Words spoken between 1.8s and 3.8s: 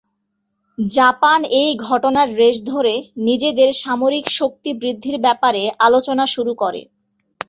ঘটনার রেশ ধরে নিজেদের